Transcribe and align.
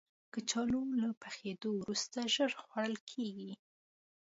کچالو 0.33 0.81
له 1.01 1.09
پخېدو 1.21 1.69
وروسته 1.81 2.19
ژر 2.35 2.51
خوړل 2.61 2.95
کېږي 3.09 3.51